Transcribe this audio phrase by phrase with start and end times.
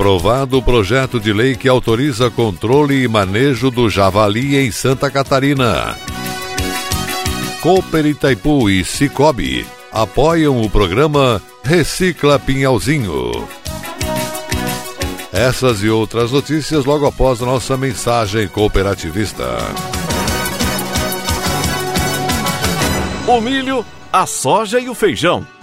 [0.00, 5.94] Aprovado o projeto de lei que autoriza controle e manejo do javali em Santa Catarina.
[7.60, 13.46] Cooper Itaipu e Cicobi apoiam o programa Recicla Pinhalzinho.
[15.30, 19.58] Essas e outras notícias logo após nossa mensagem cooperativista.
[23.28, 25.46] O milho, a soja e o feijão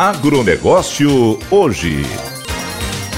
[0.00, 2.02] Agronegócio hoje.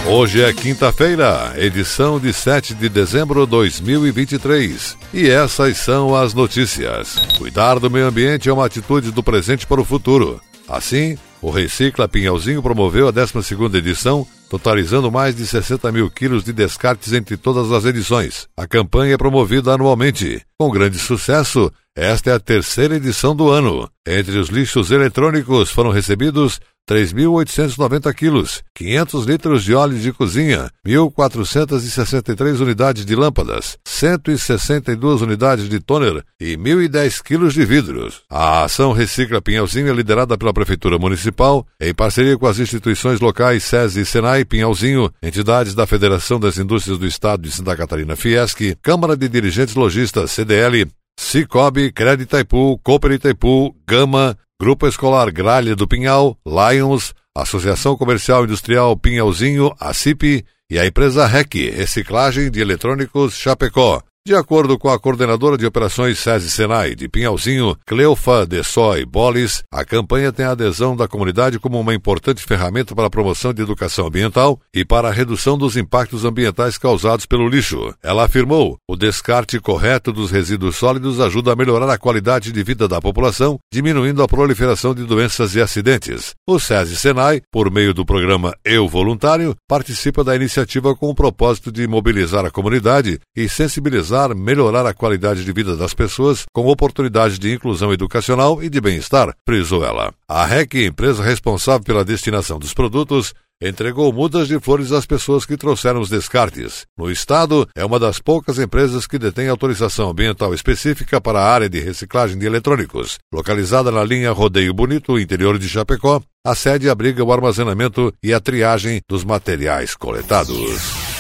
[0.05, 4.98] Hoje é quinta-feira, edição de 7 de dezembro de 2023.
[5.14, 7.14] E essas são as notícias.
[7.39, 10.40] Cuidar do meio ambiente é uma atitude do presente para o futuro.
[10.68, 16.52] Assim, o Recicla Pinhalzinho promoveu a 12ª edição, totalizando mais de 60 mil quilos de
[16.52, 18.48] descartes entre todas as edições.
[18.57, 20.42] A campanha é promovida anualmente.
[20.58, 23.86] Com grande sucesso, esta é a terceira edição do ano.
[24.07, 26.58] Entre os lixos eletrônicos foram recebidos
[26.89, 35.79] 3.890 quilos, 500 litros de óleo de cozinha, 1.463 unidades de lâmpadas, 162 unidades de
[35.81, 38.23] toner e 1.010 quilos de vidros.
[38.29, 43.63] A ação Recicla Pinhalzinho é liderada pela Prefeitura Municipal, em parceria com as instituições locais
[43.64, 48.77] SESI e Senai Pinhalzinho, entidades da Federação das Indústrias do Estado de Santa Catarina Fiesc,
[48.83, 50.87] Câmara de Dirigentes Logistas CDL,
[51.19, 58.96] Cicobi, Crédito Itaipu, Cooper Itaipu, Gama, Grupo Escolar Gralha do Pinhal, Lions, Associação Comercial Industrial
[58.96, 64.01] Pinhalzinho, a CIP e a empresa REC, Reciclagem de Eletrônicos Chapecó.
[64.24, 69.64] De acordo com a coordenadora de operações SESI Senai de Pinhalzinho, Cleofa de Soy Bolis,
[69.68, 73.62] a campanha tem a adesão da comunidade como uma importante ferramenta para a promoção de
[73.62, 77.92] educação ambiental e para a redução dos impactos ambientais causados pelo lixo.
[78.00, 82.86] Ela afirmou: o descarte correto dos resíduos sólidos ajuda a melhorar a qualidade de vida
[82.86, 86.33] da população, diminuindo a proliferação de doenças e acidentes.
[86.46, 91.72] O SESI Senai, por meio do programa Eu Voluntário, participa da iniciativa com o propósito
[91.72, 97.39] de mobilizar a comunidade e sensibilizar melhorar a qualidade de vida das pessoas com oportunidades
[97.39, 100.12] de inclusão educacional e de bem-estar, frisou ela.
[100.28, 105.56] A REC, empresa responsável pela destinação dos produtos, entregou mudas de flores às pessoas que
[105.56, 106.84] trouxeram os descartes.
[106.98, 111.68] No estado, é uma das poucas empresas que detém autorização ambiental específica para a área
[111.68, 113.18] de reciclagem de eletrônicos.
[113.33, 118.40] Localizada na linha Rodeio Bonito, interior de Chapecó, a sede abriga o armazenamento e a
[118.40, 121.11] triagem dos materiais coletados.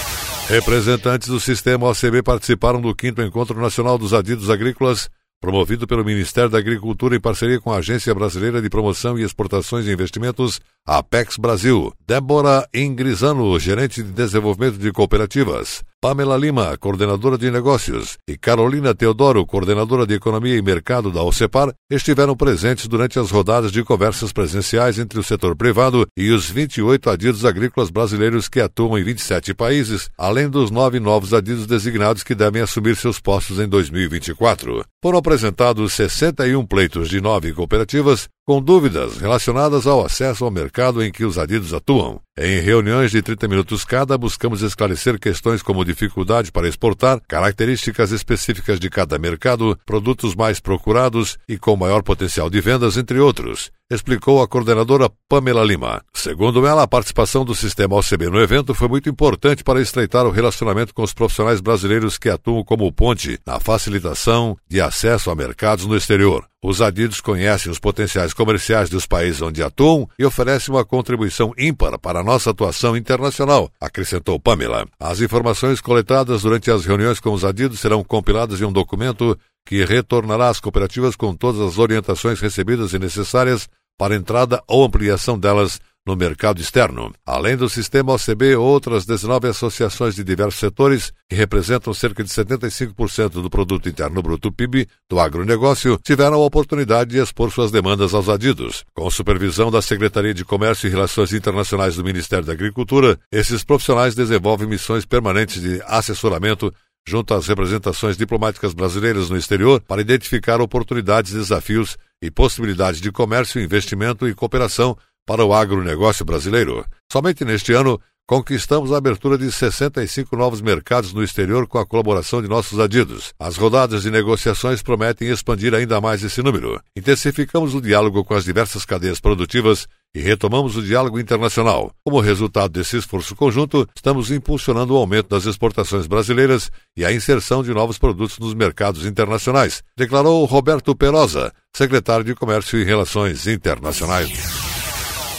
[0.52, 5.08] Representantes do sistema OCB participaram do 5 Encontro Nacional dos Adidos Agrícolas,
[5.40, 9.86] promovido pelo Ministério da Agricultura em parceria com a Agência Brasileira de Promoção e Exportações
[9.86, 11.90] e Investimentos, Apex Brasil.
[12.06, 15.82] Débora Ingrisano, gerente de desenvolvimento de cooperativas.
[16.02, 21.72] Pamela Lima, coordenadora de negócios, e Carolina Teodoro, coordenadora de economia e mercado da OCEPAR,
[21.88, 27.08] estiveram presentes durante as rodadas de conversas presenciais entre o setor privado e os 28
[27.08, 32.34] adidos agrícolas brasileiros que atuam em 27 países, além dos nove novos adidos designados que
[32.34, 34.84] devem assumir seus postos em 2024.
[35.00, 41.12] Foram apresentados 61 pleitos de nove cooperativas, com dúvidas relacionadas ao acesso ao mercado em
[41.12, 42.20] que os adidos atuam.
[42.36, 48.80] Em reuniões de 30 minutos cada, buscamos esclarecer questões como dificuldade para exportar, características específicas
[48.80, 53.70] de cada mercado, produtos mais procurados e com maior potencial de vendas, entre outros.
[53.94, 56.02] Explicou a coordenadora Pamela Lima.
[56.14, 60.30] Segundo ela, a participação do sistema OCB no evento foi muito importante para estreitar o
[60.30, 65.86] relacionamento com os profissionais brasileiros que atuam como ponte na facilitação de acesso a mercados
[65.86, 66.46] no exterior.
[66.64, 71.98] Os adidos conhecem os potenciais comerciais dos países onde atuam e oferecem uma contribuição ímpar
[71.98, 74.86] para a nossa atuação internacional, acrescentou Pamela.
[74.98, 79.36] As informações coletadas durante as reuniões com os adidos serão compiladas em um documento
[79.66, 83.68] que retornará às cooperativas com todas as orientações recebidas e necessárias
[83.98, 87.12] para entrada ou ampliação delas no mercado externo.
[87.24, 93.30] Além do sistema OCB, outras 19 associações de diversos setores, que representam cerca de 75%
[93.30, 98.28] do produto interno bruto PIB do agronegócio, tiveram a oportunidade de expor suas demandas aos
[98.28, 98.84] adidos.
[98.94, 104.14] Com supervisão da Secretaria de Comércio e Relações Internacionais do Ministério da Agricultura, esses profissionais
[104.14, 106.72] desenvolvem missões permanentes de assessoramento
[107.06, 113.60] junto às representações diplomáticas brasileiras no exterior para identificar oportunidades, desafios e possibilidades de comércio,
[113.60, 114.96] investimento e cooperação
[115.26, 116.84] para o agronegócio brasileiro.
[117.10, 122.40] Somente neste ano, conquistamos a abertura de 65 novos mercados no exterior com a colaboração
[122.40, 123.32] de nossos adidos.
[123.38, 126.80] As rodadas de negociações prometem expandir ainda mais esse número.
[126.96, 131.92] Intensificamos o diálogo com as diversas cadeias produtivas e retomamos o diálogo internacional.
[132.04, 137.62] Como resultado desse esforço conjunto, estamos impulsionando o aumento das exportações brasileiras e a inserção
[137.62, 144.71] de novos produtos nos mercados internacionais, declarou Roberto Perosa, secretário de Comércio e Relações Internacionais.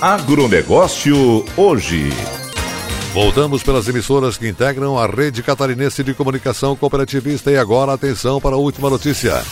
[0.00, 2.10] Agronegócio hoje.
[3.14, 8.56] Voltamos pelas emissoras que integram a rede catarinense de comunicação cooperativista e agora atenção para
[8.56, 9.42] a última notícia.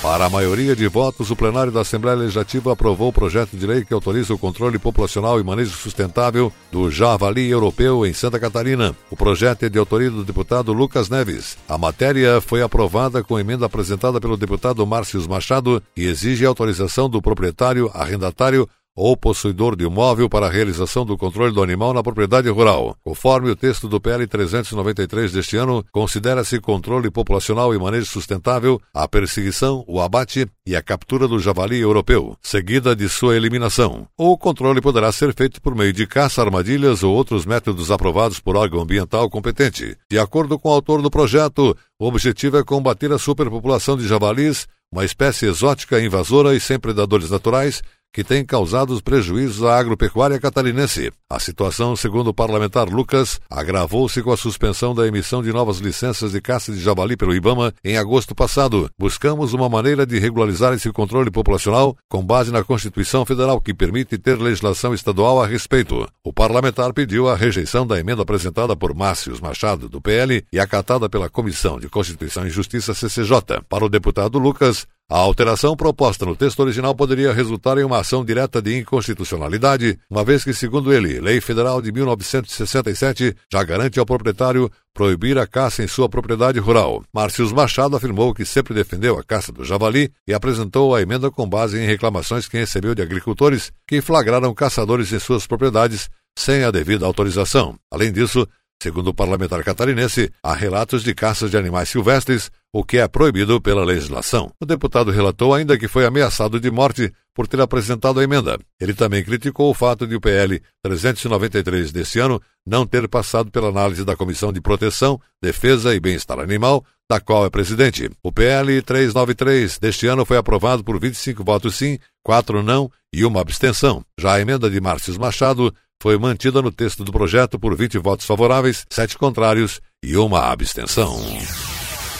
[0.00, 3.84] Para a maioria de votos, o plenário da Assembleia Legislativa aprovou o projeto de lei
[3.84, 8.96] que autoriza o controle populacional e manejo sustentável do javali europeu em Santa Catarina.
[9.10, 11.58] O projeto é de autoria do deputado Lucas Neves.
[11.68, 17.20] A matéria foi aprovada com emenda apresentada pelo deputado Márcio Machado e exige autorização do
[17.20, 18.66] proprietário, arrendatário
[18.96, 22.96] ou possuidor de imóvel para a realização do controle do animal na propriedade rural.
[23.02, 29.08] Conforme o texto do PL 393 deste ano, considera-se controle populacional e manejo sustentável a
[29.08, 34.06] perseguição, o abate e a captura do javali europeu, seguida de sua eliminação.
[34.16, 38.56] O controle poderá ser feito por meio de caça, armadilhas ou outros métodos aprovados por
[38.56, 39.96] órgão ambiental competente.
[40.10, 44.66] De acordo com o autor do projeto, o objetivo é combater a superpopulação de javalis,
[44.92, 47.80] uma espécie exótica, invasora e sem predadores naturais,
[48.12, 51.12] que tem causado prejuízos à agropecuária catarinense.
[51.28, 56.32] A situação, segundo o parlamentar Lucas, agravou-se com a suspensão da emissão de novas licenças
[56.32, 58.90] de caça de javali pelo IBAMA em agosto passado.
[58.98, 64.18] Buscamos uma maneira de regularizar esse controle populacional com base na Constituição Federal que permite
[64.18, 66.08] ter legislação estadual a respeito.
[66.24, 71.08] O parlamentar pediu a rejeição da emenda apresentada por Márcios Machado, do PL, e acatada
[71.08, 73.62] pela Comissão de Constituição e Justiça CCJ.
[73.68, 78.24] Para o deputado Lucas, a alteração proposta no texto original poderia resultar em uma ação
[78.24, 84.06] direta de inconstitucionalidade, uma vez que, segundo ele, Lei Federal de 1967 já garante ao
[84.06, 87.02] proprietário proibir a caça em sua propriedade rural.
[87.12, 91.48] Márcios Machado afirmou que sempre defendeu a caça do javali e apresentou a emenda com
[91.48, 96.70] base em reclamações que recebeu de agricultores que flagraram caçadores em suas propriedades sem a
[96.70, 97.76] devida autorização.
[97.90, 98.46] Além disso,
[98.82, 103.60] Segundo o parlamentar catarinense, há relatos de caças de animais silvestres, o que é proibido
[103.60, 104.50] pela legislação.
[104.58, 108.58] O deputado relatou ainda que foi ameaçado de morte por ter apresentado a emenda.
[108.80, 113.68] Ele também criticou o fato de o PL 393 deste ano não ter passado pela
[113.68, 118.10] análise da Comissão de Proteção, Defesa e Bem-Estar Animal, da qual é presidente.
[118.22, 123.40] O PL 393 deste ano foi aprovado por 25 votos sim, 4 não e uma
[123.40, 124.02] abstenção.
[124.18, 128.26] Já a emenda de Márcio Machado foi mantida no texto do projeto por 20 votos
[128.26, 131.20] favoráveis, 7 contrários e uma abstenção.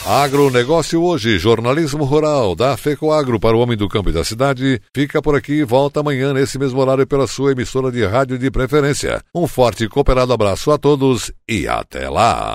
[0.06, 4.80] Agronegócio hoje, jornalismo rural da FECOAGro para o homem do campo e da cidade.
[4.94, 8.50] Fica por aqui e volta amanhã nesse mesmo horário pela sua emissora de rádio de
[8.50, 9.22] preferência.
[9.34, 12.54] Um forte e cooperado abraço a todos e até lá.